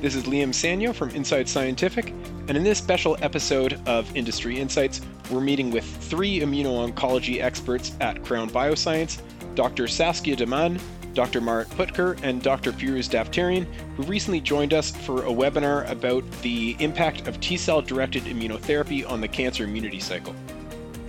This 0.00 0.14
is 0.14 0.24
Liam 0.24 0.48
Sanyo 0.48 0.94
from 0.94 1.10
Inside 1.10 1.46
Scientific, 1.46 2.14
and 2.48 2.56
in 2.56 2.64
this 2.64 2.78
special 2.78 3.18
episode 3.20 3.78
of 3.86 4.16
Industry 4.16 4.58
Insights, 4.58 5.02
we're 5.30 5.42
meeting 5.42 5.70
with 5.70 5.84
three 5.84 6.40
immuno-oncology 6.40 7.42
experts 7.42 7.92
at 8.00 8.24
Crown 8.24 8.48
Bioscience, 8.48 9.20
Dr. 9.54 9.86
Saskia 9.86 10.36
De 10.36 10.46
Man, 10.46 10.80
Dr. 11.12 11.42
Marrit 11.42 11.66
Putker, 11.76 12.18
and 12.22 12.40
Dr. 12.42 12.72
Pirouz 12.72 13.10
Daftarian, 13.10 13.66
who 13.98 14.04
recently 14.04 14.40
joined 14.40 14.72
us 14.72 14.90
for 14.90 15.26
a 15.26 15.30
webinar 15.30 15.86
about 15.90 16.24
the 16.40 16.76
impact 16.78 17.28
of 17.28 17.38
T-cell 17.40 17.82
directed 17.82 18.22
immunotherapy 18.22 19.06
on 19.06 19.20
the 19.20 19.28
cancer 19.28 19.64
immunity 19.64 20.00
cycle. 20.00 20.34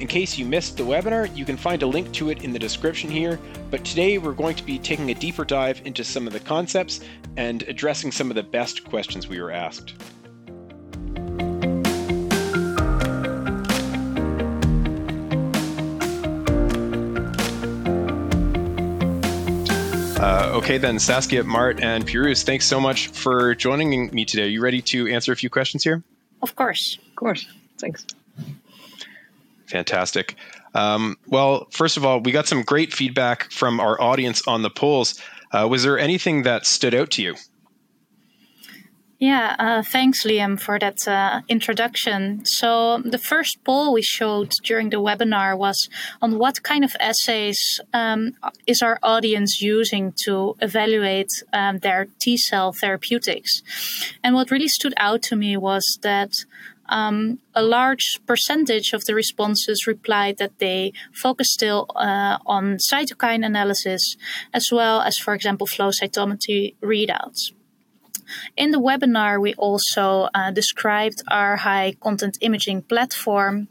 In 0.02 0.08
case 0.08 0.36
you 0.36 0.46
missed 0.48 0.78
the 0.78 0.84
webinar, 0.84 1.30
you 1.38 1.46
can 1.46 1.56
find 1.56 1.84
a 1.84 1.86
link 1.86 2.12
to 2.14 2.32
it 2.32 2.44
in 2.44 2.52
the 2.52 2.58
description 2.58 3.08
here, 3.08 3.38
but 3.70 3.86
today 3.86 4.18
we're 4.18 4.34
going 4.34 4.56
to 4.56 4.64
be 4.64 4.80
taking 4.80 5.12
a 5.12 5.14
deeper 5.14 5.46
dive 5.46 5.80
into 5.86 6.04
some 6.04 6.26
of 6.26 6.34
the 6.34 6.40
concepts 6.40 7.02
and 7.38 7.62
addressing 7.68 8.12
some 8.12 8.32
of 8.32 8.36
the 8.36 8.42
best 8.42 8.84
questions 8.84 9.28
we 9.28 9.40
were 9.40 9.52
asked. 9.52 9.94
Uh, 20.20 20.52
okay, 20.56 20.80
then, 20.80 20.98
Saskia, 20.98 21.44
Marrit, 21.44 21.80
and 21.84 22.08
Pirouz, 22.08 22.42
thanks 22.44 22.66
so 22.66 22.80
much 22.80 23.10
for 23.10 23.54
joining 23.54 24.10
me 24.12 24.26
today. 24.26 24.46
Are 24.46 24.48
you 24.48 24.64
ready 24.64 24.82
to 24.82 25.08
answer 25.10 25.32
a 25.32 25.36
few 25.36 25.52
questions 25.52 25.84
here? 25.84 26.02
Of 26.42 26.56
course. 26.56 26.98
Of 27.08 27.16
course. 27.16 27.46
Thanks. 27.78 28.08
Fantastic. 29.72 30.36
Um, 30.74 31.18
well, 31.28 31.68
first 31.72 31.96
of 31.96 32.06
all, 32.06 32.20
we 32.20 32.32
got 32.34 32.48
some 32.48 32.62
great 32.62 32.94
feedback 32.94 33.50
from 33.52 33.80
our 33.80 34.00
audience 34.02 34.46
on 34.48 34.62
the 34.62 34.70
polls. 34.70 35.20
Uh, 35.54 35.68
was 35.70 35.84
there 35.84 35.98
anything 35.98 36.44
that 36.44 36.66
stood 36.66 36.94
out 36.94 37.12
to 37.12 37.22
you? 37.22 37.36
Yeah, 39.18 39.56
uh, 39.60 39.84
thanks, 39.84 40.24
Liam, 40.24 40.60
for 40.60 40.80
that 40.80 41.08
uh, 41.08 41.42
introduction. 41.48 42.44
So, 42.44 43.04
the 43.06 43.20
first 43.20 43.64
poll 43.64 43.94
we 43.94 44.02
showed 44.02 44.50
during 44.64 44.90
the 44.90 44.98
webinar 44.98 45.56
was 45.56 45.90
on 46.24 46.40
what 46.40 46.64
kind 46.64 46.84
of 46.84 46.96
assays 47.00 47.80
um, 47.94 48.32
is 48.66 48.82
our 48.82 48.98
audience 49.04 49.62
using 49.62 50.14
to 50.24 50.56
evaluate 50.60 51.30
um, 51.54 51.78
their 51.80 52.08
T 52.20 52.36
cell 52.36 52.74
therapeutics. 52.74 53.62
And 54.24 54.34
what 54.34 54.50
really 54.50 54.68
stood 54.68 54.96
out 54.98 55.22
to 55.30 55.36
me 55.36 55.56
was 55.56 56.00
that 56.02 56.44
um, 56.92 57.40
a 57.56 57.64
large 57.64 58.20
percentage 58.28 58.94
of 58.94 59.06
the 59.06 59.16
responses 59.16 59.88
replied 59.88 60.38
that 60.38 60.60
they 60.60 60.94
focus 61.14 61.52
still 61.52 61.88
uh, 61.96 62.38
on 62.46 62.78
cytokine 62.78 63.46
analysis 63.46 64.18
as 64.54 64.72
well 64.72 65.02
as, 65.02 65.18
for 65.18 65.34
example, 65.34 65.66
flow 65.66 65.90
cytometry 65.90 66.76
readouts. 66.82 67.54
In 68.56 68.72
the 68.72 68.80
webinar, 68.80 69.42
we 69.42 69.54
also 69.56 70.30
uh, 70.34 70.52
described 70.52 71.22
our 71.30 71.58
high 71.58 71.96
content 72.00 72.38
imaging 72.42 72.84
platform. 72.84 73.68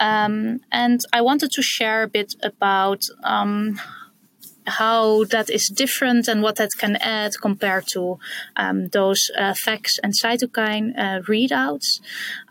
Um, 0.00 0.60
and 0.70 1.00
I 1.12 1.20
wanted 1.22 1.50
to 1.52 1.62
share 1.62 2.02
a 2.02 2.08
bit 2.08 2.34
about 2.42 3.04
um, 3.22 3.80
how 4.66 5.24
that 5.24 5.50
is 5.50 5.68
different 5.68 6.28
and 6.28 6.42
what 6.42 6.56
that 6.56 6.70
can 6.78 6.96
add 6.96 7.32
compared 7.40 7.86
to 7.92 8.18
um, 8.56 8.88
those 8.88 9.30
uh, 9.38 9.52
FACS 9.52 9.98
and 10.02 10.12
cytokine 10.12 10.92
uh, 10.98 11.20
readouts, 11.22 12.00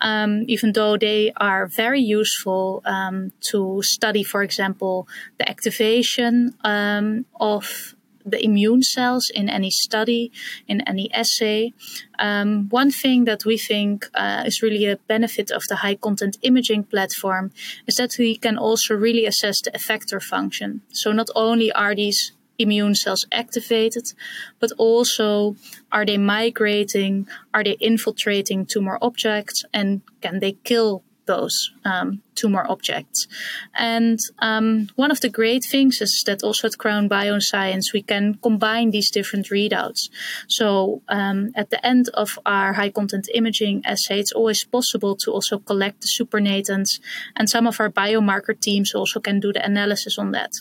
um, 0.01 0.43
even 0.47 0.73
though 0.73 0.97
they 0.97 1.31
are 1.37 1.67
very 1.67 2.01
useful 2.01 2.81
um, 2.85 3.31
to 3.41 3.81
study, 3.81 4.23
for 4.23 4.43
example, 4.43 5.07
the 5.37 5.49
activation 5.49 6.55
um, 6.63 7.25
of 7.39 7.95
the 8.25 8.43
immune 8.43 8.81
cells 8.81 9.29
in 9.33 9.49
any 9.49 9.69
study, 9.69 10.31
in 10.67 10.81
any 10.81 11.11
assay. 11.13 11.73
Um, 12.19 12.69
one 12.69 12.91
thing 12.91 13.25
that 13.25 13.45
we 13.45 13.57
think 13.57 14.07
uh, 14.13 14.43
is 14.45 14.61
really 14.61 14.85
a 14.85 14.97
benefit 15.07 15.51
of 15.51 15.63
the 15.69 15.77
high 15.77 15.95
content 15.95 16.37
imaging 16.41 16.83
platform 16.85 17.51
is 17.87 17.95
that 17.95 18.15
we 18.17 18.35
can 18.35 18.57
also 18.57 18.95
really 18.95 19.25
assess 19.25 19.61
the 19.61 19.71
effector 19.71 20.21
function. 20.21 20.81
So 20.91 21.11
not 21.11 21.29
only 21.35 21.71
are 21.71 21.95
these 21.95 22.33
immune 22.59 22.95
cells 22.95 23.25
activated, 23.31 24.13
but 24.59 24.71
also 24.77 25.55
are 25.91 26.05
they 26.05 26.17
migrating, 26.17 27.27
are 27.53 27.63
they 27.63 27.77
infiltrating 27.79 28.65
tumor 28.65 28.97
objects, 29.01 29.63
and 29.73 30.01
can 30.21 30.39
they 30.39 30.53
kill 30.63 31.03
those 31.25 31.71
um, 31.85 32.21
more 32.45 32.69
objects. 32.69 33.27
And 33.73 34.19
um, 34.39 34.89
one 34.95 35.11
of 35.11 35.21
the 35.21 35.29
great 35.29 35.63
things 35.63 36.01
is 36.01 36.23
that 36.25 36.43
also 36.43 36.67
at 36.67 36.77
Crown 36.77 37.07
Bioscience, 37.07 37.93
we 37.93 38.01
can 38.01 38.35
combine 38.35 38.91
these 38.91 39.09
different 39.09 39.47
readouts. 39.47 40.09
So 40.49 41.01
um, 41.07 41.51
at 41.55 41.69
the 41.69 41.85
end 41.85 42.09
of 42.13 42.37
our 42.45 42.73
high 42.73 42.89
content 42.89 43.29
imaging 43.33 43.83
assay, 43.85 44.19
it's 44.19 44.33
always 44.33 44.65
possible 44.65 45.15
to 45.17 45.31
also 45.31 45.59
collect 45.59 46.01
the 46.01 46.07
supernatants, 46.07 46.99
and 47.35 47.49
some 47.49 47.65
of 47.65 47.79
our 47.79 47.89
biomarker 47.89 48.59
teams 48.59 48.93
also 48.93 49.19
can 49.21 49.39
do 49.39 49.53
the 49.53 49.65
analysis 49.65 50.17
on 50.17 50.31
that. 50.31 50.51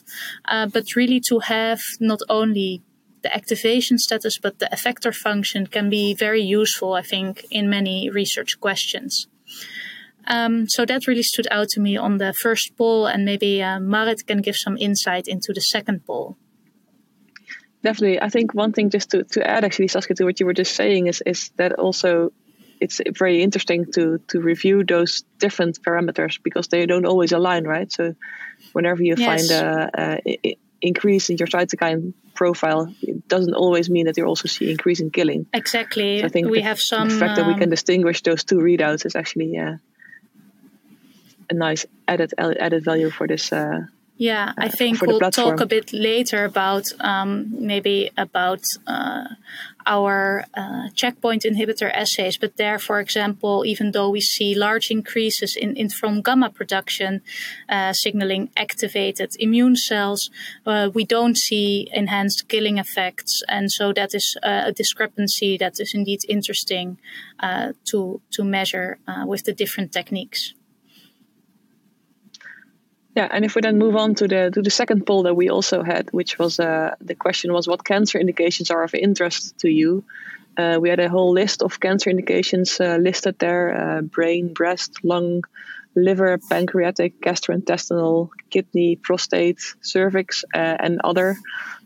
Uh, 0.44 0.66
but 0.66 0.94
really 0.94 1.20
to 1.28 1.40
have 1.40 1.80
not 1.98 2.20
only 2.28 2.82
the 3.22 3.34
activation 3.34 3.98
status, 3.98 4.38
but 4.38 4.58
the 4.58 4.68
effector 4.72 5.14
function 5.14 5.66
can 5.66 5.88
be 5.88 6.14
very 6.14 6.42
useful, 6.42 6.92
I 6.94 7.02
think, 7.02 7.44
in 7.50 7.70
many 7.70 8.10
research 8.10 8.60
questions. 8.60 9.26
Um, 10.26 10.68
so 10.68 10.84
that 10.84 11.06
really 11.06 11.22
stood 11.22 11.48
out 11.50 11.68
to 11.70 11.80
me 11.80 11.96
on 11.96 12.18
the 12.18 12.32
first 12.32 12.72
poll, 12.76 13.06
and 13.06 13.24
maybe 13.24 13.62
uh, 13.62 13.78
Marrit 13.78 14.26
can 14.26 14.40
give 14.40 14.56
some 14.56 14.76
insight 14.78 15.26
into 15.26 15.52
the 15.52 15.60
second 15.60 16.06
poll. 16.06 16.36
Definitely, 17.82 18.22
I 18.22 18.28
think 18.28 18.54
one 18.54 18.72
thing 18.72 18.90
just 18.90 19.10
to, 19.10 19.24
to 19.24 19.46
add 19.46 19.64
actually, 19.64 19.88
Saskia, 19.88 20.14
to 20.16 20.24
what 20.24 20.38
you 20.38 20.46
were 20.46 20.54
just 20.54 20.76
saying 20.76 21.08
is 21.08 21.22
is 21.26 21.50
that 21.56 21.72
also 21.72 22.32
it's 22.80 23.00
very 23.18 23.42
interesting 23.42 23.86
to 23.92 24.18
to 24.28 24.40
review 24.40 24.84
those 24.84 25.24
different 25.38 25.82
parameters 25.82 26.38
because 26.42 26.68
they 26.68 26.86
don't 26.86 27.06
always 27.06 27.32
align, 27.32 27.64
right? 27.64 27.90
So 27.90 28.14
whenever 28.72 29.02
you 29.02 29.14
yes. 29.16 29.26
find 29.28 29.50
a, 29.50 30.20
a, 30.26 30.56
increase 30.80 31.30
in 31.30 31.36
your 31.38 31.46
cytokine 31.46 32.12
profile, 32.34 32.92
it 33.00 33.26
doesn't 33.28 33.54
always 33.54 33.88
mean 33.88 34.06
that 34.06 34.16
you 34.16 34.24
also 34.26 34.48
see 34.48 34.70
increase 34.70 35.00
in 35.00 35.10
killing. 35.10 35.46
Exactly. 35.52 36.20
So 36.20 36.26
I 36.26 36.28
think 36.28 36.50
we 36.50 36.58
the, 36.58 36.64
have 36.64 36.80
some. 36.80 37.08
The 37.08 37.18
fact 37.18 37.38
um, 37.38 37.44
that 37.44 37.46
we 37.46 37.54
can 37.54 37.64
um, 37.64 37.70
distinguish 37.70 38.22
those 38.22 38.44
two 38.44 38.58
readouts 38.58 39.06
is 39.06 39.16
actually 39.16 39.56
uh, 39.58 39.76
a 41.52 41.54
nice 41.66 41.86
added 42.08 42.30
added 42.38 42.84
value 42.84 43.10
for 43.10 43.26
this. 43.26 43.52
Uh, 43.52 43.80
yeah, 44.18 44.52
I 44.56 44.66
uh, 44.66 44.68
think 44.68 45.02
we'll 45.02 45.18
talk 45.30 45.60
a 45.60 45.66
bit 45.66 45.92
later 45.92 46.44
about 46.44 46.84
um, 47.00 47.30
maybe 47.66 48.10
about 48.16 48.62
uh, 48.86 49.24
our 49.84 50.44
uh, 50.54 50.90
checkpoint 50.94 51.42
inhibitor 51.42 51.90
assays. 51.92 52.36
But 52.38 52.56
there, 52.56 52.78
for 52.78 53.00
example, 53.00 53.64
even 53.66 53.90
though 53.90 54.10
we 54.10 54.20
see 54.20 54.54
large 54.54 54.90
increases 54.90 55.56
in 55.56 55.74
interferon 55.74 56.22
gamma 56.22 56.50
production, 56.50 57.22
uh, 57.68 57.92
signaling 57.94 58.50
activated 58.56 59.30
immune 59.40 59.76
cells, 59.76 60.30
we 60.94 61.04
don't 61.04 61.36
see 61.36 61.88
enhanced 61.92 62.48
killing 62.48 62.78
effects, 62.78 63.42
and 63.48 63.72
so 63.72 63.92
that 63.92 64.14
is 64.14 64.36
a 64.42 64.72
discrepancy 64.72 65.56
that 65.56 65.80
is 65.80 65.94
indeed 65.94 66.20
interesting 66.28 66.98
uh, 67.40 67.72
to 67.90 68.20
to 68.30 68.44
measure 68.44 68.98
with 69.26 69.42
the 69.44 69.52
different 69.52 69.90
techniques. 69.90 70.54
Yeah, 73.14 73.28
and 73.30 73.44
if 73.44 73.54
we 73.54 73.60
then 73.60 73.78
move 73.78 73.94
on 73.96 74.14
to 74.16 74.28
the 74.28 74.50
to 74.50 74.62
the 74.62 74.70
second 74.70 75.06
poll 75.06 75.24
that 75.24 75.34
we 75.34 75.50
also 75.50 75.82
had, 75.82 76.08
which 76.12 76.38
was 76.38 76.58
uh, 76.58 76.94
the 77.00 77.14
question 77.14 77.52
was 77.52 77.68
what 77.68 77.84
cancer 77.84 78.18
indications 78.18 78.70
are 78.70 78.82
of 78.82 78.94
interest 78.94 79.58
to 79.58 79.68
you? 79.68 80.04
Uh, 80.56 80.78
we 80.80 80.88
had 80.88 81.00
a 81.00 81.08
whole 81.08 81.32
list 81.32 81.62
of 81.62 81.78
cancer 81.78 82.08
indications 82.08 82.80
uh, 82.80 82.96
listed 82.96 83.38
there: 83.38 83.68
uh, 83.74 84.00
brain, 84.00 84.54
breast, 84.54 85.04
lung, 85.04 85.42
liver, 85.94 86.38
pancreatic, 86.38 87.20
gastrointestinal, 87.20 88.30
kidney, 88.48 88.96
prostate, 88.96 89.60
cervix, 89.82 90.44
uh, 90.54 90.76
and 90.80 91.00
other. 91.04 91.36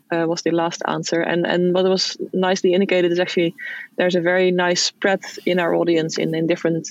Uh, 0.09 0.25
was 0.25 0.41
the 0.43 0.51
last 0.51 0.81
answer, 0.87 1.19
and 1.19 1.45
and 1.45 1.73
what 1.73 1.83
was 1.83 2.15
nicely 2.31 2.73
indicated 2.73 3.11
is 3.11 3.19
actually 3.19 3.53
there's 3.97 4.15
a 4.15 4.21
very 4.21 4.51
nice 4.51 4.81
spread 4.81 5.19
in 5.45 5.59
our 5.59 5.75
audience 5.75 6.17
in 6.17 6.33
in 6.33 6.47
different 6.47 6.87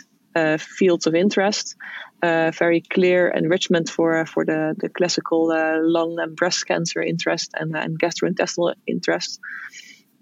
fields 0.59 1.07
of 1.07 1.15
interest 1.15 1.77
uh, 2.16 2.16
very 2.53 2.81
clear 2.81 3.29
enrichment 3.29 3.89
for 3.89 4.27
for 4.27 4.45
the 4.45 4.75
the 4.79 4.89
classical 4.89 5.51
uh, 5.51 5.79
lung 5.81 6.19
and 6.19 6.37
breast 6.37 6.67
cancer 6.67 7.03
interest 7.03 7.53
and, 7.55 7.77
and 7.77 7.99
gastrointestinal 7.99 8.75
interest. 8.87 9.41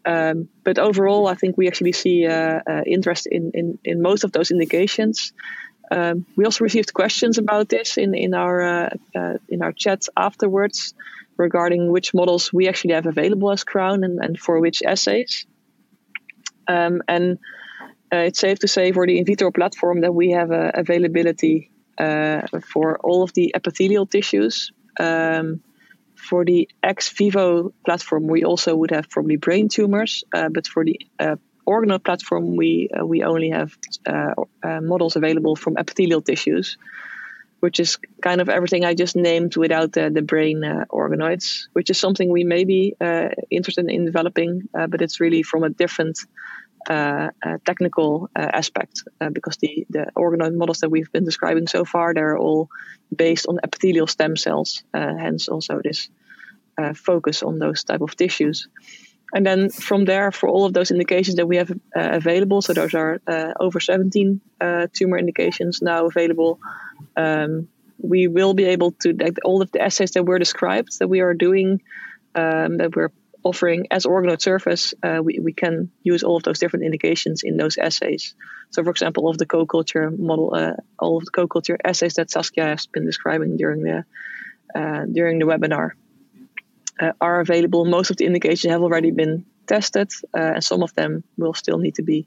Um, 0.07 0.49
but 0.65 0.79
overall, 0.79 1.27
I 1.27 1.35
think 1.35 1.57
we 1.57 1.67
actually 1.67 1.93
see 1.93 2.27
uh, 2.27 2.61
uh 2.67 2.83
interest 2.87 3.27
in, 3.31 3.51
in 3.55 3.79
in 3.85 4.03
most 4.03 4.25
of 4.25 4.33
those 4.33 4.51
indications. 4.51 5.33
Um, 5.91 6.27
we 6.37 6.45
also 6.45 6.65
received 6.65 6.93
questions 6.93 7.39
about 7.39 7.69
this 7.69 7.99
in 7.99 8.15
in 8.15 8.35
our 8.35 8.61
uh, 8.61 8.91
uh, 9.15 9.35
in 9.49 9.63
our 9.63 9.73
chats 9.73 10.09
afterwards 10.17 10.95
regarding 11.37 11.91
which 11.91 12.15
models 12.15 12.53
we 12.53 12.69
actually 12.69 12.95
have 12.95 13.07
available 13.07 13.51
as 13.51 13.65
Crown 13.65 14.05
and, 14.05 14.19
and 14.25 14.39
for 14.39 14.61
which 14.61 14.83
assays. 14.83 15.47
Um, 16.69 17.03
and 17.09 17.39
it's 18.13 18.39
safe 18.39 18.61
to 18.61 18.69
say 18.69 18.93
for 18.93 19.07
the 19.07 19.19
in 19.19 19.25
vitro 19.25 19.51
platform 19.51 20.03
that 20.03 20.15
we 20.15 20.31
have 20.31 20.51
availability 20.53 21.71
uh, 21.71 21.74
for 21.99 22.99
all 22.99 23.23
of 23.23 23.33
the 23.33 23.53
epithelial 23.55 24.07
tissues, 24.07 24.73
um, 24.99 25.61
for 26.17 26.45
the 26.45 26.69
ex 26.83 27.11
vivo 27.11 27.73
platform, 27.85 28.27
we 28.27 28.45
also 28.45 28.75
would 28.75 28.91
have 28.91 29.11
probably 29.11 29.37
brain 29.37 29.69
tumors, 29.69 30.25
uh, 30.35 30.49
but 30.49 30.67
for 30.67 30.85
the 30.85 30.99
uh, 31.19 31.37
organoid 31.67 32.05
platform, 32.05 32.57
we 32.57 32.89
uh, 32.89 33.05
we 33.05 33.23
only 33.23 33.51
have 33.51 33.77
uh, 34.07 34.35
uh, 34.63 34.81
models 34.81 35.17
available 35.17 35.57
from 35.57 35.77
epithelial 35.77 36.23
tissues, 36.23 36.79
which 37.61 37.81
is 37.81 37.99
kind 38.23 38.41
of 38.41 38.49
everything 38.49 38.85
I 38.85 38.95
just 38.95 39.17
named 39.17 39.57
without 39.57 39.93
the, 39.93 40.11
the 40.11 40.23
brain 40.23 40.63
organoids, 40.91 41.69
which 41.73 41.91
is 41.91 41.99
something 41.99 42.31
we 42.31 42.45
may 42.45 42.65
be 42.65 42.95
interested 43.51 43.89
in 43.91 44.05
developing, 44.05 44.69
but 44.73 45.03
it's 45.03 45.21
really 45.21 45.43
from 45.43 45.65
a 45.65 45.71
different 45.71 46.19
uh, 46.21 46.29
uh, 46.29 46.64
Uh, 46.87 47.31
technical 47.65 48.29
uh, 48.37 48.41
aspect 48.41 49.05
uh, 49.19 49.31
because 49.31 49.57
the, 49.57 49.87
the 49.89 50.07
organoid 50.17 50.55
models 50.55 50.81
that 50.81 50.91
we've 50.91 51.11
been 51.13 51.25
describing 51.25 51.67
so 51.67 51.83
far 51.83 52.13
they're 52.13 52.37
all 52.37 52.69
based 53.15 53.47
on 53.47 53.59
epithelial 53.65 54.07
stem 54.07 54.37
cells 54.37 54.85
uh, 54.93 55.15
hence 55.17 55.49
also 55.49 55.81
this 55.83 56.11
focus 56.95 57.43
on 57.43 57.59
those 57.59 57.85
type 57.85 58.01
of 58.01 58.17
tissues. 58.17 58.69
And 59.33 59.47
then 59.47 59.71
from 59.71 60.05
there 60.05 60.31
for 60.31 60.49
all 60.49 60.67
of 60.67 60.75
those 60.75 60.91
indications 60.91 61.37
that 61.37 61.47
we 61.47 61.57
have 61.57 61.73
available 61.95 62.61
so 62.61 62.75
those 62.75 62.95
are 62.95 63.19
over 63.59 63.81
17 63.81 64.41
tumor 64.93 65.17
indications 65.17 65.81
now 65.81 66.07
available 66.07 66.59
um, 67.17 67.69
we 67.99 68.29
will 68.29 68.53
be 68.53 68.65
able 68.65 68.93
to 69.03 69.15
like 69.15 69.39
all 69.45 69.63
of 69.63 69.71
the 69.73 69.81
assays 69.81 70.11
that 70.13 70.25
were 70.25 70.39
described 70.39 70.99
that 70.99 71.09
we 71.09 71.21
are 71.21 71.33
doing 71.33 71.81
um, 72.35 72.77
that 72.77 72.95
we're 72.95 73.11
offering 73.45 73.87
as 73.91 74.07
organoid 74.07 74.41
surface, 74.41 74.95
uh, 75.03 75.21
we, 75.23 75.39
we 75.39 75.53
can 75.53 75.91
use 76.03 76.23
all 76.23 76.37
of 76.37 76.43
those 76.43 76.59
different 76.59 76.87
indications 76.87 77.43
in 77.45 77.57
those 77.57 77.77
assays. 77.77 78.35
So, 78.71 78.83
for 78.83 78.91
example, 78.91 79.29
of 79.29 79.37
the 79.37 79.47
co-culture 79.47 80.11
model, 80.11 80.55
uh, 80.55 80.73
all 80.99 81.19
of 81.19 81.27
the 81.27 81.31
co-culture 81.31 81.79
assays 81.85 82.15
that 82.15 82.31
Saskia 82.31 82.65
has 82.65 82.87
been 82.87 83.05
describing 83.05 83.57
during 83.57 83.83
the 83.83 84.05
uh, 84.75 85.05
during 85.05 85.39
the 85.39 85.45
webinar 85.45 85.91
uh, 86.99 87.13
are 87.21 87.41
available. 87.41 87.85
Most 87.85 88.11
of 88.11 88.17
the 88.17 88.25
indications 88.25 88.73
have 88.73 88.83
already 88.83 89.13
been 89.13 89.45
tested, 89.67 90.11
uh, 90.37 90.55
and 90.55 90.65
some 90.65 90.83
of 90.83 90.95
them 90.95 91.23
will 91.37 91.55
still 91.55 91.79
need 91.79 91.97
to 91.97 92.03
be 92.03 92.27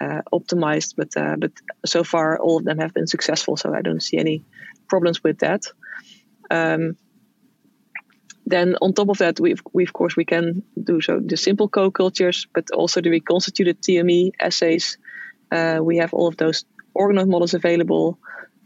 uh, 0.00 0.22
optimized. 0.32 0.94
But 0.96 1.12
but 1.38 1.52
so 1.84 2.02
far, 2.02 2.38
all 2.38 2.56
of 2.58 2.64
them 2.64 2.78
have 2.78 2.94
been 2.94 3.06
successful. 3.06 3.56
So 3.56 3.74
I 3.74 3.82
don't 3.82 4.02
see 4.02 4.18
any 4.18 4.42
problems 4.88 5.22
with 5.22 5.38
that. 5.40 5.66
Um, 6.50 6.96
then 8.46 8.76
on 8.80 8.92
top 8.92 9.08
of 9.08 9.18
that, 9.18 9.40
we, 9.40 9.56
we 9.72 9.82
of 9.82 9.92
course 9.92 10.16
we 10.16 10.24
can 10.24 10.62
do 10.82 11.00
so 11.00 11.18
the 11.18 11.36
simple 11.36 11.68
co-cultures, 11.68 12.46
but 12.54 12.70
also 12.70 13.00
the 13.00 13.10
reconstituted 13.10 13.82
TME 13.82 14.30
assays. 14.40 14.98
Uh, 15.50 15.80
we 15.82 15.98
have 15.98 16.14
all 16.14 16.28
of 16.28 16.36
those 16.36 16.64
organoid 16.96 17.28
models 17.28 17.54
available 17.54 18.18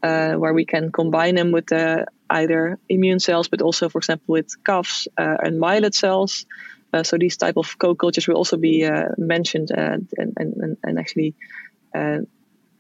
uh, 0.03 0.35
where 0.35 0.53
we 0.53 0.67
can 0.67 0.93
combine 0.93 1.35
them 1.35 1.51
with 1.51 1.73
uh, 1.73 2.05
either 2.29 2.79
immune 2.89 3.21
cells, 3.21 3.49
but 3.49 3.63
also, 3.63 3.89
for 3.89 3.99
example, 3.99 4.33
with 4.35 4.49
CAFs 4.65 5.09
uh, 5.17 5.37
and 5.43 5.61
myeloid 5.61 5.95
cells. 5.95 6.45
Uh, 6.93 7.03
so 7.03 7.17
these 7.17 7.37
type 7.37 7.57
of 7.57 7.79
co-cultures 7.79 8.29
will 8.29 8.37
also 8.37 8.57
be 8.57 8.85
uh, 8.85 9.09
mentioned 9.17 9.71
and, 9.71 10.09
and, 10.17 10.77
and 10.83 10.99
actually 10.99 11.35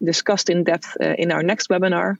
discussed 0.02 0.50
in 0.50 0.64
depth 0.64 0.96
in 1.00 1.30
our 1.32 1.42
next 1.42 1.68
webinar. 1.68 2.16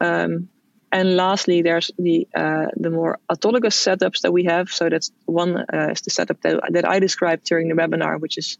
Um, 0.00 0.48
and 0.92 1.16
lastly, 1.16 1.62
there's 1.62 1.90
the 1.98 2.28
uh, 2.34 2.66
the 2.76 2.90
more 2.90 3.18
autologous 3.30 3.74
setups 3.74 4.20
that 4.20 4.32
we 4.32 4.44
have. 4.44 4.70
So 4.70 4.88
that's 4.88 5.10
one 5.24 5.56
uh, 5.56 5.88
is 5.90 6.02
the 6.02 6.10
setup 6.10 6.40
that, 6.42 6.60
that 6.70 6.88
I 6.88 7.00
described 7.00 7.44
during 7.44 7.68
the 7.68 7.74
webinar, 7.74 8.20
which 8.20 8.38
is 8.38 8.58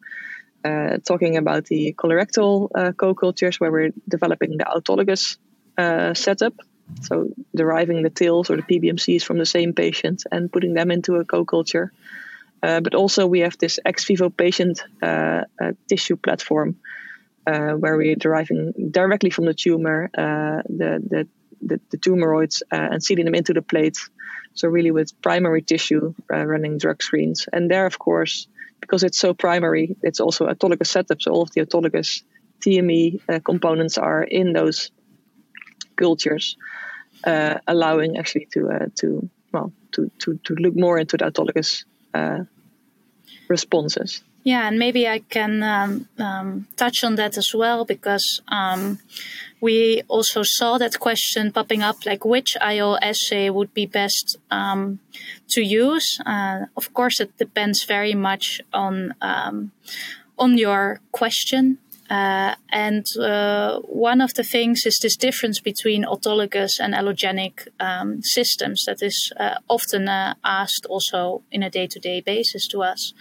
uh, 0.64 0.98
talking 0.98 1.36
about 1.36 1.66
the 1.66 1.94
colorectal 1.96 2.68
uh, 2.74 2.92
co-cultures, 2.92 3.60
where 3.60 3.70
we're 3.70 3.92
developing 4.08 4.56
the 4.56 4.64
autologous 4.64 5.36
uh, 5.78 6.14
setup. 6.14 6.54
So 7.02 7.30
deriving 7.54 8.02
the 8.02 8.10
TILs 8.10 8.50
or 8.50 8.56
the 8.56 8.62
PBMCs 8.62 9.22
from 9.22 9.38
the 9.38 9.46
same 9.46 9.72
patient 9.72 10.24
and 10.30 10.50
putting 10.50 10.74
them 10.74 10.90
into 10.90 11.16
a 11.16 11.24
co-culture. 11.24 11.92
Uh, 12.62 12.80
but 12.80 12.94
also 12.94 13.26
we 13.26 13.40
have 13.40 13.56
this 13.58 13.78
ex 13.84 14.04
vivo 14.04 14.30
patient 14.30 14.82
tissue 15.88 16.16
platform, 16.16 16.76
where 17.44 17.96
we're 17.96 18.16
deriving 18.16 18.72
directly 18.90 19.30
from 19.30 19.44
the 19.44 19.54
tumor 19.54 20.10
the 20.14 21.02
the 21.08 21.28
the, 21.66 21.80
the 21.90 21.98
tumoroids 21.98 22.62
uh, 22.72 22.88
and 22.92 23.02
seeding 23.02 23.24
them 23.24 23.34
into 23.34 23.52
the 23.52 23.62
plate. 23.62 23.98
So 24.54 24.68
really 24.68 24.90
with 24.90 25.20
primary 25.22 25.62
tissue 25.62 26.14
uh, 26.32 26.46
running 26.46 26.78
drug 26.78 27.02
screens. 27.02 27.46
And 27.52 27.70
there, 27.70 27.86
of 27.86 27.98
course, 27.98 28.48
because 28.80 29.02
it's 29.02 29.18
so 29.18 29.34
primary, 29.34 29.96
it's 30.02 30.20
also 30.20 30.46
autologous 30.46 30.86
setup. 30.86 31.20
So 31.20 31.32
all 31.32 31.42
of 31.42 31.52
the 31.52 31.62
autologous 31.62 32.22
TME 32.60 33.20
uh, 33.28 33.40
components 33.40 33.98
are 33.98 34.22
in 34.22 34.52
those 34.52 34.90
cultures, 35.96 36.56
uh, 37.24 37.58
allowing 37.66 38.16
actually 38.16 38.48
to 38.52 38.70
uh, 38.70 38.86
to 38.96 39.28
well 39.52 39.72
to, 39.92 40.10
to 40.20 40.38
to 40.44 40.54
look 40.54 40.74
more 40.76 40.98
into 40.98 41.16
the 41.16 41.24
autologous 41.24 41.84
uh, 42.14 42.44
responses. 43.48 44.22
Yeah, 44.46 44.68
and 44.68 44.78
maybe 44.78 45.08
I 45.08 45.18
can 45.28 45.64
um, 45.64 46.08
um, 46.20 46.68
touch 46.76 47.02
on 47.02 47.16
that 47.16 47.36
as 47.36 47.52
well 47.52 47.84
because 47.84 48.40
um, 48.46 49.00
we 49.60 50.04
also 50.06 50.44
saw 50.44 50.78
that 50.78 51.00
question 51.00 51.50
popping 51.50 51.82
up 51.82 52.06
like 52.06 52.24
which 52.24 52.56
IO 52.60 52.94
assay 53.02 53.50
would 53.50 53.74
be 53.74 53.86
best 53.86 54.36
um, 54.52 55.00
to 55.48 55.62
use. 55.62 56.20
Uh, 56.24 56.66
of 56.76 56.94
course, 56.94 57.18
it 57.18 57.36
depends 57.38 57.82
very 57.82 58.14
much 58.14 58.60
on 58.72 59.14
um, 59.20 59.72
on 60.38 60.56
your 60.56 61.00
question 61.10 61.78
uh, 62.10 62.54
and 62.70 63.06
uh, 63.16 63.80
one 63.80 64.20
of 64.20 64.34
the 64.34 64.44
things 64.44 64.86
is 64.86 64.98
this 65.02 65.16
difference 65.16 65.60
between 65.60 66.04
autologous 66.04 66.78
and 66.80 66.94
allogenic 66.94 67.68
um, 67.80 68.22
systems 68.22 68.84
that 68.86 69.02
is 69.02 69.32
uh, 69.38 69.56
often 69.68 70.08
uh, 70.08 70.34
asked 70.44 70.86
also 70.88 71.42
in 71.50 71.62
a 71.62 71.70
day 71.70 71.86
to 71.86 71.98
day 71.98 72.20
basis 72.20 72.66
to 72.68 72.82
us. 72.82 73.12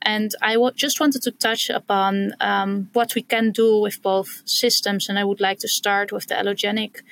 And 0.00 0.30
I 0.40 0.54
w- 0.54 0.72
just 0.74 1.00
wanted 1.00 1.22
to 1.22 1.30
touch 1.30 1.70
upon 1.70 2.34
um, 2.40 2.88
what 2.92 3.14
we 3.14 3.22
can 3.22 3.50
do 3.50 3.78
with 3.78 4.02
both 4.02 4.42
systems. 4.46 5.08
And 5.08 5.18
I 5.18 5.24
would 5.24 5.40
like 5.40 5.58
to 5.58 5.68
start 5.68 6.12
with 6.12 6.26
the 6.28 6.34
allogenic 6.34 7.02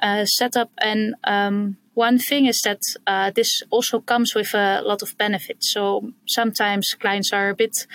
uh, 0.00 0.24
setup 0.24 0.70
and 0.78 1.14
um, 1.24 1.76
one 1.94 2.18
thing 2.18 2.46
is 2.46 2.60
that 2.62 2.80
uh, 3.06 3.30
this 3.30 3.62
also 3.70 4.00
comes 4.00 4.34
with 4.34 4.52
a 4.54 4.82
lot 4.82 5.02
of 5.02 5.16
benefits. 5.16 5.72
So 5.72 6.12
sometimes 6.26 6.94
clients 6.94 7.32
are 7.32 7.50
a 7.50 7.54
bit 7.54 7.86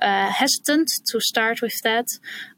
uh, 0.00 0.30
hesitant 0.30 0.92
to 1.06 1.20
start 1.20 1.60
with 1.60 1.80
that. 1.82 2.06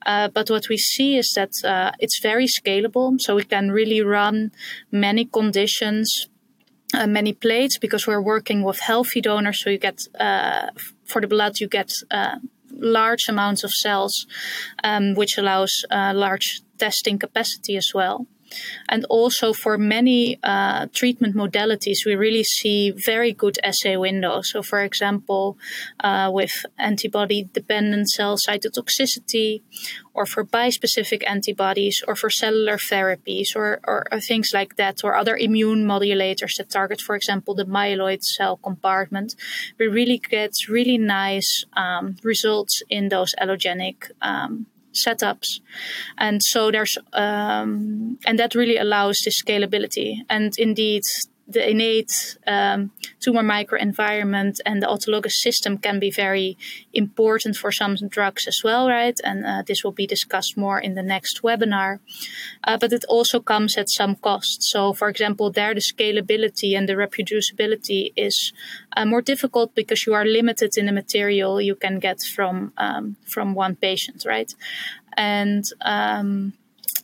Uh, 0.04 0.28
but 0.28 0.50
what 0.50 0.68
we 0.68 0.76
see 0.76 1.16
is 1.16 1.32
that 1.36 1.52
uh, 1.64 1.92
it's 1.98 2.20
very 2.20 2.46
scalable. 2.46 3.18
So 3.20 3.34
we 3.34 3.44
can 3.44 3.70
really 3.70 4.02
run 4.02 4.52
many 4.92 5.24
conditions, 5.24 6.28
uh, 6.92 7.06
many 7.06 7.32
plates, 7.32 7.78
because 7.78 8.06
we're 8.06 8.20
working 8.20 8.62
with 8.62 8.80
healthy 8.80 9.22
donors. 9.22 9.62
So 9.62 9.70
you 9.70 9.78
get, 9.78 10.06
uh, 10.18 10.68
for 11.04 11.22
the 11.22 11.28
blood, 11.28 11.60
you 11.60 11.68
get 11.68 11.92
large 12.72 13.28
amounts 13.28 13.64
of 13.64 13.72
cells, 13.72 14.26
um, 14.84 15.14
which 15.14 15.38
allows 15.38 15.84
large 15.90 16.60
testing 16.78 17.18
capacity 17.18 17.76
as 17.76 17.92
well. 17.94 18.26
And 18.88 19.04
also 19.08 19.52
for 19.52 19.78
many 19.78 20.38
uh, 20.42 20.86
treatment 20.92 21.34
modalities, 21.36 22.04
we 22.04 22.14
really 22.14 22.44
see 22.44 22.90
very 22.90 23.32
good 23.32 23.58
assay 23.62 23.96
windows. 23.96 24.50
So, 24.50 24.62
for 24.62 24.82
example, 24.82 25.56
uh, 26.00 26.30
with 26.32 26.52
antibody 26.78 27.48
dependent 27.52 28.10
cell 28.10 28.36
cytotoxicity, 28.36 29.62
or 30.14 30.26
for 30.26 30.44
bispecific 30.44 31.22
antibodies, 31.26 32.02
or 32.06 32.16
for 32.16 32.30
cellular 32.30 32.76
therapies, 32.76 33.54
or, 33.54 33.80
or, 33.84 34.06
or 34.10 34.20
things 34.20 34.50
like 34.52 34.76
that, 34.76 35.04
or 35.04 35.14
other 35.16 35.36
immune 35.36 35.86
modulators 35.86 36.56
that 36.58 36.70
target, 36.70 37.00
for 37.00 37.14
example, 37.14 37.54
the 37.54 37.64
myeloid 37.64 38.22
cell 38.22 38.56
compartment, 38.56 39.34
we 39.78 39.86
really 39.86 40.18
get 40.18 40.52
really 40.68 40.98
nice 40.98 41.64
um, 41.74 42.16
results 42.22 42.82
in 42.88 43.08
those 43.08 43.34
allogenic 43.40 44.10
um, 44.20 44.66
setups. 44.92 45.60
And 46.18 46.42
so 46.42 46.70
there's 46.70 46.98
um, 47.12 48.18
and 48.26 48.38
that 48.38 48.54
really 48.54 48.76
allows 48.76 49.18
this 49.24 49.42
scalability. 49.42 50.18
And 50.28 50.52
indeed 50.58 51.02
the 51.52 51.68
innate 51.68 52.38
um, 52.46 52.90
tumor 53.20 53.42
microenvironment 53.42 54.60
and 54.64 54.82
the 54.82 54.86
autologous 54.86 55.32
system 55.32 55.78
can 55.78 55.98
be 55.98 56.10
very 56.10 56.56
important 56.92 57.56
for 57.56 57.72
some 57.72 57.96
drugs 57.96 58.46
as 58.46 58.60
well, 58.62 58.88
right? 58.88 59.18
And 59.24 59.44
uh, 59.44 59.62
this 59.66 59.82
will 59.84 59.92
be 59.92 60.06
discussed 60.06 60.56
more 60.56 60.78
in 60.78 60.94
the 60.94 61.02
next 61.02 61.42
webinar. 61.42 61.98
Uh, 62.64 62.78
but 62.78 62.92
it 62.92 63.04
also 63.08 63.40
comes 63.40 63.76
at 63.76 63.90
some 63.90 64.16
cost. 64.16 64.62
So, 64.62 64.92
for 64.92 65.08
example, 65.08 65.50
there 65.50 65.74
the 65.74 65.80
scalability 65.80 66.76
and 66.76 66.88
the 66.88 66.94
reproducibility 66.94 68.12
is 68.16 68.52
uh, 68.96 69.04
more 69.04 69.22
difficult 69.22 69.74
because 69.74 70.06
you 70.06 70.14
are 70.14 70.24
limited 70.24 70.76
in 70.76 70.86
the 70.86 70.92
material 70.92 71.60
you 71.60 71.74
can 71.74 71.98
get 71.98 72.20
from 72.22 72.72
um, 72.76 73.16
from 73.24 73.54
one 73.54 73.76
patient, 73.76 74.24
right? 74.26 74.54
And 75.16 75.64
um, 75.80 76.52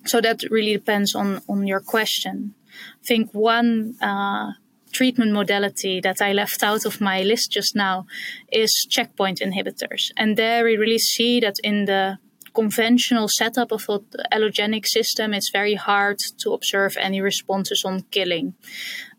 so 0.04 0.20
that 0.20 0.42
really 0.50 0.74
depends 0.74 1.14
on 1.14 1.42
on 1.48 1.66
your 1.66 1.80
question. 1.80 2.54
I 3.02 3.06
think 3.06 3.32
one 3.32 3.94
uh, 4.00 4.52
treatment 4.92 5.32
modality 5.32 6.00
that 6.00 6.22
I 6.22 6.32
left 6.32 6.62
out 6.62 6.86
of 6.86 7.00
my 7.00 7.22
list 7.22 7.52
just 7.52 7.76
now 7.76 8.06
is 8.52 8.72
checkpoint 8.88 9.40
inhibitors. 9.40 10.10
And 10.16 10.36
there 10.36 10.64
we 10.64 10.76
really 10.76 10.98
see 10.98 11.40
that 11.40 11.56
in 11.62 11.84
the 11.84 12.18
conventional 12.54 13.28
setup 13.28 13.70
of 13.72 13.86
the 13.86 14.26
allogenic 14.32 14.86
system, 14.86 15.34
it's 15.34 15.50
very 15.50 15.74
hard 15.74 16.18
to 16.38 16.52
observe 16.52 16.96
any 16.98 17.20
responses 17.20 17.84
on 17.84 18.02
killing. 18.10 18.54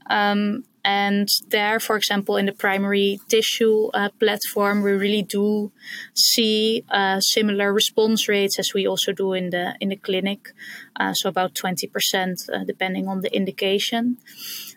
Um, 0.09 0.63
And 0.87 1.27
there, 1.49 1.81
for 1.81 1.97
example, 1.97 2.37
in 2.37 2.45
the 2.45 2.53
primary 2.53 3.19
tissue 3.27 3.87
uh, 3.93 4.07
platform, 4.21 4.81
we 4.81 4.93
really 4.93 5.21
do 5.21 5.73
see 6.13 6.85
uh, 6.89 7.19
similar 7.19 7.73
response 7.73 8.29
rates 8.29 8.57
as 8.57 8.73
we 8.73 8.87
also 8.87 9.11
do 9.11 9.33
in 9.33 9.49
the 9.49 9.75
in 9.81 9.89
the 9.89 9.97
clinic. 9.97 10.53
Uh, 10.97 11.13
so 11.13 11.27
about 11.27 11.53
20%, 11.53 11.91
uh, 12.49 12.63
depending 12.63 13.05
on 13.09 13.19
the 13.19 13.35
indication. 13.35 14.17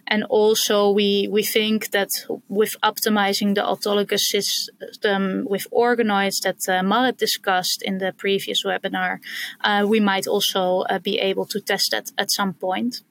And 0.08 0.24
also, 0.24 0.90
we, 0.90 1.28
we 1.30 1.44
think 1.44 1.92
that 1.92 2.10
with 2.48 2.74
optimizing 2.82 3.54
the 3.54 3.62
autologous 3.62 4.24
system 4.34 5.46
with 5.48 5.68
organoids 5.70 6.42
that 6.42 6.58
uh, 6.68 6.82
Marrit 6.82 7.18
discussed 7.18 7.82
in 7.82 7.98
the 7.98 8.12
previous 8.12 8.64
webinar, 8.64 9.20
uh, 9.60 9.86
we 9.88 10.00
might 10.00 10.26
also 10.26 10.84
be 11.04 11.20
able 11.20 11.46
to 11.46 11.60
test 11.60 11.92
that 11.92 12.10
at 12.18 12.32
some 12.32 12.52
point. 12.52 13.02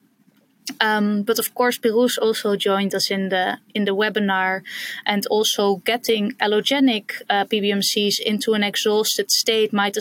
Um, 0.80 1.22
but 1.22 1.38
of 1.38 1.54
course, 1.54 1.78
Pirouz 1.78 2.18
also 2.18 2.56
joined 2.56 2.94
us 2.94 3.10
in 3.10 3.28
the 3.28 3.58
in 3.74 3.84
the 3.84 3.94
webinar, 3.94 4.62
and 5.06 5.26
also 5.26 5.76
getting 5.76 6.32
allogenic 6.40 7.12
uh, 7.28 7.44
PBMCs 7.44 8.20
into 8.20 8.54
an 8.54 8.62
exhausted 8.62 9.30
state 9.30 9.72
might 9.72 9.96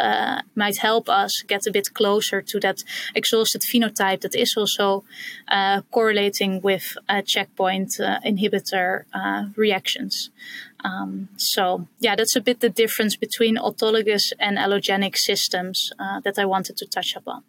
uh, 0.00 0.42
might 0.54 0.78
help 0.78 1.08
us 1.08 1.42
get 1.46 1.66
a 1.66 1.70
bit 1.70 1.94
closer 1.94 2.42
to 2.42 2.60
that 2.60 2.82
exhausted 3.14 3.62
phenotype 3.62 4.20
that 4.20 4.34
is 4.34 4.54
also 4.56 5.04
uh, 5.48 5.82
correlating 5.90 6.60
with 6.62 6.96
checkpoint 7.26 8.00
uh, 8.00 8.18
inhibitor 8.24 9.04
uh, 9.12 9.44
reactions. 9.56 10.30
Um, 10.84 11.28
so, 11.36 11.86
yeah, 12.00 12.16
that's 12.16 12.36
a 12.36 12.40
bit 12.40 12.60
the 12.60 12.68
difference 12.68 13.16
between 13.16 13.56
autologous 13.56 14.32
and 14.40 14.58
allogenic 14.58 15.16
systems 15.16 15.92
uh, 15.98 16.20
that 16.20 16.38
I 16.38 16.44
wanted 16.44 16.76
to 16.78 16.86
touch 16.86 17.14
upon. 17.14 17.44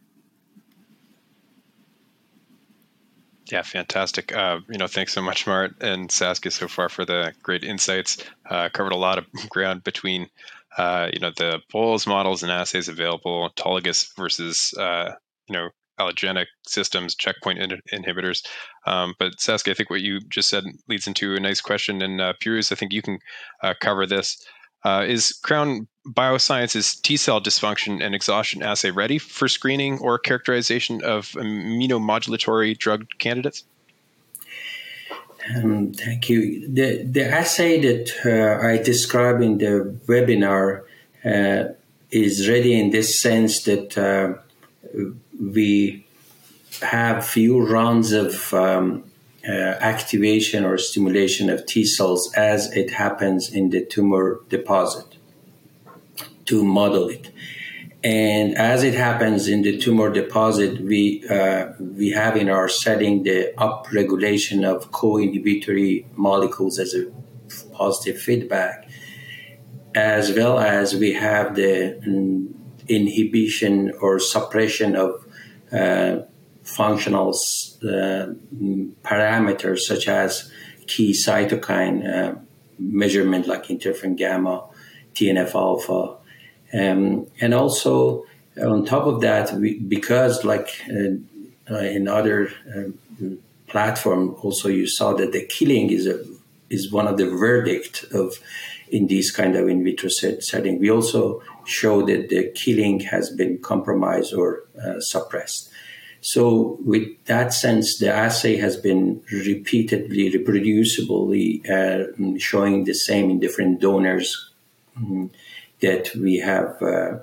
Yeah, 3.54 3.62
fantastic. 3.62 4.36
Uh, 4.36 4.62
you 4.68 4.80
know, 4.80 4.88
thanks 4.88 5.14
so 5.14 5.22
much, 5.22 5.46
Marrit 5.46 5.76
and 5.80 6.12
Saskia, 6.12 6.50
so 6.52 6.68
far 6.68 6.90
for 6.90 7.06
the 7.06 7.34
great 7.44 7.64
insights. 7.64 8.18
Uh, 8.50 8.68
covered 8.74 8.94
a 8.94 8.98
lot 8.98 9.20
of 9.20 9.28
ground 9.50 9.84
between 9.84 10.28
uh, 10.76 11.12
you 11.14 11.20
know, 11.20 11.30
the 11.38 11.60
polls, 11.72 12.08
models, 12.08 12.42
and 12.42 12.52
assays 12.52 12.88
available, 12.88 13.48
autologous 13.48 14.08
versus, 14.18 14.74
uh, 14.80 15.12
you 15.48 15.54
know, 15.54 15.70
allogenic 16.00 16.48
systems, 16.68 17.14
checkpoint 17.14 17.60
in- 17.60 17.80
inhibitors. 17.94 18.44
Um, 18.88 19.14
but 19.20 19.40
Saskia, 19.40 19.76
I 19.76 19.76
think 19.76 19.92
what 19.92 20.02
you 20.02 20.20
just 20.30 20.50
said 20.50 20.64
leads 20.90 21.06
into 21.06 21.36
a 21.36 21.40
nice 21.40 21.62
question. 21.62 22.02
And 22.02 22.20
uh, 22.22 22.34
I 22.44 22.62
think 22.62 22.92
you 22.92 23.04
can 23.04 23.20
uh, 23.62 23.76
cover 23.80 24.08
this. 24.08 24.44
Uh, 24.84 25.06
is 25.08 25.32
Crown 25.44 25.88
Bioscience's 26.06 26.96
T 26.96 27.16
cell 27.16 27.42
dysfunction 27.42 28.04
and 28.04 28.14
exhaustion 28.14 28.62
assay 28.62 28.92
ready 28.92 29.18
for 29.18 29.48
screening 29.48 30.00
or 30.00 30.20
characterization 30.20 31.02
of 31.04 31.28
immunomodulatory 31.30 32.78
drug 32.78 33.08
candidates? 33.20 33.64
Um, 35.56 35.94
thank 35.94 36.30
you. 36.30 36.68
The, 36.68 37.04
the 37.04 37.26
assay 37.26 37.80
that 37.82 38.12
uh, 38.26 38.66
I 38.66 38.78
described 38.78 39.42
in 39.42 39.58
the 39.58 39.98
webinar 40.08 40.84
uh, 41.24 41.74
is 42.12 42.50
ready 42.50 42.80
in 42.80 42.92
this 42.92 43.22
sense 43.22 43.64
that 43.64 43.98
uh, 43.98 44.34
we 45.40 46.06
have 46.82 47.26
few 47.26 47.66
rounds 47.66 48.12
of 48.12 48.54
um, 48.54 49.04
uh, 49.48 49.52
activation 49.52 50.66
or 50.66 50.78
stimulation 50.78 51.50
of 51.50 51.66
T 51.66 51.86
cells 51.86 52.34
as 52.36 52.72
it 52.74 52.92
happens 52.92 53.50
in 53.52 53.70
the 53.70 53.86
tumor 53.86 54.42
deposit 54.50 55.13
to 56.46 56.64
model 56.64 57.10
it. 57.10 57.32
And 58.04 58.58
as 58.58 58.84
it 58.84 58.96
happens 58.96 59.48
in 59.48 59.62
the 59.62 59.78
tumor 59.78 60.12
deposit, 60.12 60.82
we 60.82 61.26
uh, 61.30 61.68
we 61.80 62.10
have 62.10 62.36
in 62.36 62.50
our 62.50 62.68
setting 62.68 63.24
the 63.24 63.54
upregulation 63.58 64.66
of 64.66 64.92
co-inhibitory 64.92 66.06
molecules 66.16 66.80
as 66.80 66.94
a 66.94 67.06
positive 67.72 68.20
feedback, 68.22 68.90
as 69.96 70.34
well 70.34 70.60
as 70.60 70.96
we 70.96 71.14
have 71.14 71.56
the 71.56 71.98
um, 72.06 72.54
inhibition 72.90 73.94
or 74.02 74.20
suppression 74.20 74.98
of 74.98 75.26
uh, 75.72 76.24
functional 76.64 77.30
uh, 77.30 78.28
parameters 79.04 79.80
such 79.80 80.10
as 80.10 80.52
key 80.88 81.14
cytokine 81.14 82.06
uh, 82.06 82.36
measurement 82.78 83.48
like 83.48 83.68
interferon 83.68 84.18
gamma, 84.18 84.66
TNF 85.14 85.56
alpha, 85.56 86.18
um, 86.74 87.28
and 87.40 87.54
also 87.54 88.26
on 88.62 88.86
top 88.86 89.06
of 89.06 89.22
that, 89.22 89.54
we, 89.54 89.80
because 89.80 90.44
like 90.44 90.70
uh, 90.90 91.74
uh, 91.74 91.78
in 91.78 92.08
other 92.08 92.52
uh, 92.76 92.90
platform, 93.68 94.36
also 94.42 94.70
you 94.70 94.88
saw 94.88 95.14
that 95.14 95.32
the 95.32 95.46
killing 95.46 95.92
is 95.92 96.08
a 96.08 96.24
is 96.70 96.92
one 96.92 97.08
of 97.08 97.18
the 97.18 97.30
verdict 97.30 98.04
of 98.12 98.34
in 98.90 99.08
this 99.08 99.32
kind 99.32 99.56
of 99.56 99.68
in 99.68 99.84
vitro 99.84 100.10
set, 100.10 100.44
setting. 100.44 100.80
We 100.80 100.90
also 100.90 101.42
show 101.66 102.06
that 102.06 102.30
the 102.30 102.52
killing 102.56 103.00
has 103.02 103.30
been 103.30 103.60
compromised 103.60 104.34
or 104.34 104.64
uh, 104.84 105.00
suppressed. 105.00 105.70
So, 106.22 106.78
with 106.86 107.08
that 107.26 107.54
sense, 107.54 107.98
the 107.98 108.12
assay 108.12 108.56
has 108.58 108.78
been 108.78 109.22
repeatedly, 109.32 110.32
reproducibly 110.32 111.70
uh, 111.70 112.38
showing 112.40 112.86
the 112.86 112.94
same 112.94 113.30
in 113.30 113.40
different 113.40 113.82
donors. 113.82 114.50
Mm-hmm 114.98 115.28
that 115.84 116.16
we 116.16 116.34
have 116.38 116.82
uh, 116.82 117.20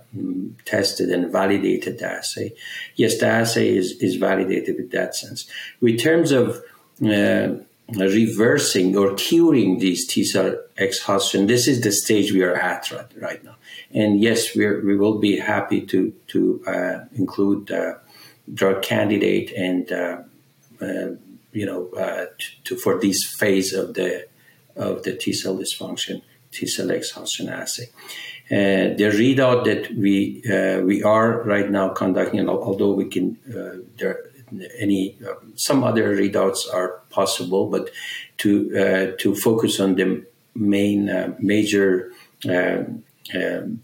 tested 0.65 1.09
and 1.09 1.33
validated 1.33 1.99
the 1.99 2.09
assay. 2.19 2.53
Yes, 2.95 3.19
the 3.19 3.27
assay 3.27 3.69
is, 3.81 3.93
is 4.07 4.17
validated 4.17 4.77
in 4.77 4.89
that 4.91 5.15
sense. 5.15 5.41
In 5.83 5.97
terms 5.97 6.31
of 6.31 6.63
uh, 7.05 7.49
reversing 7.89 8.97
or 8.97 9.15
curing 9.15 9.79
these 9.79 10.07
T 10.07 10.25
cell 10.25 10.51
exhaustion, 10.77 11.47
this 11.47 11.67
is 11.67 11.81
the 11.81 11.93
stage 11.93 12.33
we 12.33 12.43
are 12.43 12.55
at 12.55 12.91
right, 12.91 13.13
right 13.27 13.43
now. 13.43 13.57
And 13.93 14.21
yes, 14.21 14.55
we 14.55 14.65
we 14.89 14.95
will 14.97 15.19
be 15.19 15.39
happy 15.39 15.81
to 15.93 16.13
to 16.33 16.41
uh, 16.67 16.97
include 17.23 17.73
drug 18.53 18.83
candidate 18.83 19.53
and 19.53 19.93
uh, 19.93 20.19
uh, 20.81 21.11
you 21.53 21.67
know 21.67 21.91
uh, 21.91 22.27
to, 22.65 22.77
for 22.77 23.01
this 23.01 23.25
phase 23.25 23.73
of 23.73 23.95
the 23.95 24.27
of 24.77 25.03
the 25.05 25.15
T 25.17 25.33
cell 25.33 25.57
dysfunction 25.57 26.23
T 26.53 26.67
cell 26.67 26.91
exhaustion 26.91 27.49
assay. 27.49 27.89
Uh, 28.51 28.99
the 28.99 29.11
readout 29.15 29.65
that 29.65 29.95
we 29.97 30.43
uh, 30.51 30.81
we 30.81 31.05
are 31.05 31.43
right 31.43 31.71
now 31.71 31.89
conducting, 31.89 32.49
although 32.49 32.93
we 32.93 33.05
can 33.05 33.39
uh, 33.49 33.77
there 33.97 34.25
any 34.79 35.17
um, 35.29 35.53
some 35.55 35.85
other 35.85 36.17
readouts 36.17 36.73
are 36.73 37.01
possible, 37.11 37.67
but 37.67 37.91
to 38.39 38.77
uh, 38.77 39.17
to 39.19 39.35
focus 39.35 39.79
on 39.79 39.95
the 39.95 40.25
main 40.57 41.09
uh, 41.09 41.33
major 41.39 42.13
um, 42.49 43.05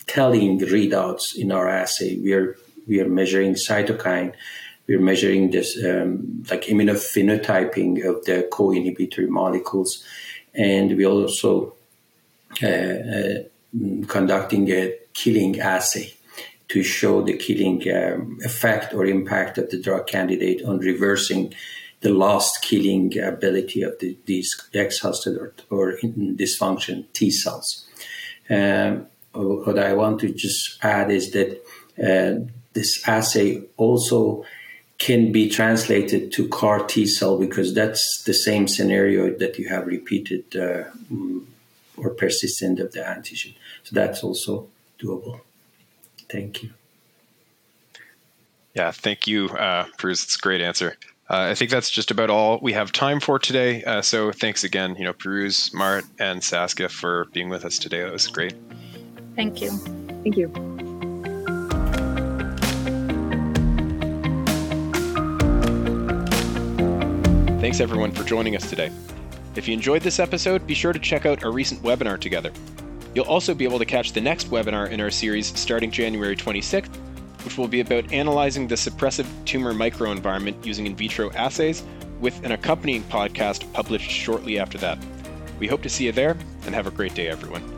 telling 0.07 0.59
readouts 0.59 1.37
in 1.37 1.53
our 1.53 1.69
assay, 1.69 2.19
we 2.19 2.33
are 2.33 2.57
we 2.89 3.01
are 3.01 3.09
measuring 3.09 3.55
cytokine. 3.55 4.33
We're 4.89 5.01
measuring 5.01 5.51
this 5.51 5.77
um, 5.85 6.45
like 6.51 6.63
immunophenotyping 6.63 8.05
of 8.05 8.25
the 8.25 8.49
co-inhibitory 8.53 9.27
molecules, 9.29 10.05
and 10.55 10.97
we 10.97 11.07
also 11.07 11.75
uh, 12.63 13.47
conducting 14.09 14.71
a 14.71 14.95
killing 15.15 15.59
assay 15.61 16.13
to 16.69 16.83
show 16.83 17.23
the 17.23 17.37
killing 17.37 17.83
um, 17.95 18.39
effect 18.45 18.93
or 18.93 19.07
impact 19.07 19.59
of 19.59 19.71
the 19.71 19.81
drug 19.81 20.07
candidate 20.07 20.65
on 20.65 20.79
reversing 20.79 21.55
the 22.01 22.11
lost 22.11 22.63
killing 22.63 23.19
ability 23.19 23.83
of 23.83 23.99
the, 24.01 24.17
these 24.27 24.55
exhausted 24.73 25.37
or, 25.37 25.55
or 25.71 25.99
dysfunction 26.03 27.05
T 27.13 27.31
cells. 27.31 27.87
Um, 28.51 29.07
what 29.33 29.79
I 29.79 29.93
want 29.93 30.21
to 30.21 30.33
just 30.33 30.79
add 30.83 31.11
is 31.11 31.33
that 31.33 31.63
uh, 31.99 32.47
this 32.73 33.07
assay 33.09 33.63
also 33.77 34.45
can 34.99 35.31
be 35.31 35.49
translated 35.49 36.33
to 36.33 36.49
CAR 36.49 36.87
T 36.87 37.07
cell 37.07 37.39
because 37.39 37.75
that's 37.75 38.23
the 38.25 38.35
same 38.35 38.67
scenario 38.67 39.37
that 39.39 39.59
you 39.59 39.69
have 39.69 39.87
repeated 39.87 40.57
uh, 40.57 40.85
or 41.97 42.11
persistent 42.11 42.81
of 42.81 42.93
the 42.93 43.01
antigen. 43.01 43.55
So 43.87 43.95
that's 43.95 44.25
also 44.25 44.67
doable. 44.99 45.43
Thank 46.29 46.65
you. 46.65 46.71
Yeah, 48.75 48.91
thank 48.91 49.29
you, 49.29 49.49
uh, 49.51 49.87
Bruce. 49.97 50.25
It's 50.25 50.35
a 50.35 50.41
great 50.41 50.61
answer. 50.61 50.97
Uh, 51.31 51.51
I 51.51 51.55
think 51.55 51.71
that's 51.71 51.89
just 51.89 52.11
about 52.11 52.29
all 52.29 52.59
we 52.61 52.73
have 52.73 52.91
time 52.91 53.21
for 53.21 53.39
today. 53.39 53.85
Uh, 53.85 54.03
so 54.03 54.33
thanks 54.33 54.65
again, 54.65 54.97
you 54.99 55.05
know, 55.05 55.13
Pirouz, 55.13 55.73
Marrit, 55.73 56.05
and 56.19 56.43
Saskia 56.43 56.89
for 56.89 57.27
being 57.27 57.49
with 57.49 57.65
us 57.65 57.79
today. 57.79 58.03
That 58.03 58.13
was 58.13 58.27
great. 58.27 58.55
Thank 59.37 59.61
you. 59.61 59.71
Thank 59.71 60.37
you. 60.37 60.49
Thanks 67.61 67.79
everyone 67.79 68.11
for 68.11 68.25
joining 68.25 68.57
us 68.57 68.69
today. 68.69 68.91
If 69.55 69.69
you 69.69 69.75
enjoyed 69.75 70.03
this 70.03 70.19
episode, 70.19 70.67
be 70.67 70.75
sure 70.75 70.93
to 70.93 70.99
check 70.99 71.25
out 71.25 71.45
our 71.45 71.53
recent 71.53 71.85
webinar 71.85 72.19
together. 72.21 72.51
You'll 73.17 73.25
also 73.25 73.55
be 73.55 73.65
able 73.65 73.79
to 73.79 73.87
catch 73.87 74.13
the 74.13 74.21
next 74.21 74.51
webinar 74.51 74.91
in 74.91 75.01
our 75.01 75.11
series 75.11 75.47
starting 75.59 75.91
January 75.91 76.37
26th, 76.37 76.95
which 77.47 77.57
will 77.57 77.67
be 77.67 77.81
about 77.81 78.13
analyzing 78.13 78.69
the 78.69 78.75
suppressive 78.75 79.27
tumor 79.47 79.73
microenvironment 79.73 80.67
using 80.67 80.87
in 80.87 80.95
vitro 80.95 81.33
assays 81.33 81.83
with 82.21 82.45
an 82.45 82.53
accompanying 82.53 83.03
podcast 83.05 83.73
published 83.73 84.11
shortly 84.11 84.59
after 84.59 84.77
that. 84.77 84.99
We 85.59 85.67
hope 85.67 85.83
to 85.85 85.89
see 85.89 86.05
you 86.05 86.13
there, 86.13 86.37
and 86.67 86.75
have 86.75 86.87
a 86.87 86.91
great 86.91 87.15
day, 87.15 87.29
everyone. 87.29 87.76